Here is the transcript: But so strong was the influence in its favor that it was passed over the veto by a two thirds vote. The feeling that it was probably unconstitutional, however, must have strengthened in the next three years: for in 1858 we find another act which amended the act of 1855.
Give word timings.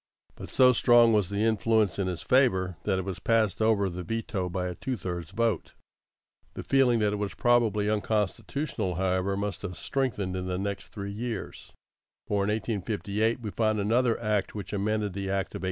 But 0.33 0.49
so 0.49 0.73
strong 0.73 1.13
was 1.13 1.29
the 1.29 1.43
influence 1.43 1.99
in 1.99 2.07
its 2.07 2.23
favor 2.23 2.75
that 2.85 2.97
it 2.97 3.05
was 3.05 3.19
passed 3.19 3.61
over 3.61 3.87
the 3.87 4.01
veto 4.01 4.49
by 4.49 4.65
a 4.65 4.73
two 4.73 4.97
thirds 4.97 5.29
vote. 5.29 5.73
The 6.55 6.63
feeling 6.63 6.97
that 6.97 7.13
it 7.13 7.17
was 7.17 7.35
probably 7.35 7.87
unconstitutional, 7.87 8.95
however, 8.95 9.37
must 9.37 9.61
have 9.61 9.77
strengthened 9.77 10.35
in 10.35 10.47
the 10.47 10.57
next 10.57 10.87
three 10.87 11.11
years: 11.13 11.71
for 12.25 12.43
in 12.43 12.49
1858 12.49 13.41
we 13.41 13.51
find 13.51 13.79
another 13.79 14.19
act 14.19 14.55
which 14.55 14.73
amended 14.73 15.13
the 15.13 15.29
act 15.29 15.53
of 15.53 15.59
1855. 15.59 15.59